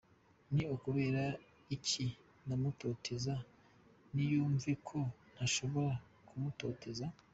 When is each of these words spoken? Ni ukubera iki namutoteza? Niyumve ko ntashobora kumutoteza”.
Ni 0.53 0.63
ukubera 0.75 1.23
iki 1.75 2.05
namutoteza? 2.47 3.33
Niyumve 4.13 4.71
ko 4.87 4.99
ntashobora 5.33 5.95
kumutoteza”. 6.27 7.05